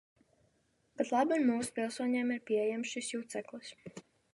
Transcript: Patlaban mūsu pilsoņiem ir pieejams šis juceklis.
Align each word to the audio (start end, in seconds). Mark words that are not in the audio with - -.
Patlaban 1.01 1.45
mūsu 1.51 1.75
pilsoņiem 1.77 2.35
ir 2.39 2.43
pieejams 2.51 2.97
šis 2.97 3.15
juceklis. 3.17 3.75